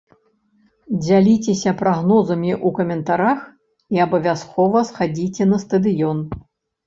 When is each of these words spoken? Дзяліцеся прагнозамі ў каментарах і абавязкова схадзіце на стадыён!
Дзяліцеся 1.03 1.71
прагнозамі 1.81 2.51
ў 2.53 2.79
каментарах 2.79 3.39
і 3.97 4.03
абавязкова 4.07 4.79
схадзіце 4.91 5.43
на 5.53 5.57
стадыён! 5.65 6.17